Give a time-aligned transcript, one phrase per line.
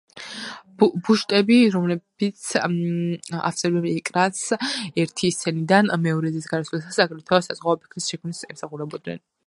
[0.83, 2.47] ბუშტები, რომლებიც
[3.41, 4.41] ავსებენ ეკრანს
[5.05, 9.27] ერთი სცენიდან მეორეზე გადასვლისას აგრეთვე საზღვაო ეფექტის შექმნას ემსახურებიან.